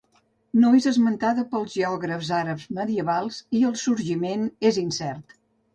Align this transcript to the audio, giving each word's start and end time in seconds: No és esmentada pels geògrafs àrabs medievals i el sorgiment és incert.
No 0.61 0.71
és 0.77 0.87
esmentada 0.91 1.43
pels 1.51 1.69
geògrafs 1.75 2.33
àrabs 2.41 2.67
medievals 2.81 3.39
i 3.61 3.65
el 3.71 3.81
sorgiment 3.87 4.53
és 4.73 4.87
incert. 4.89 5.43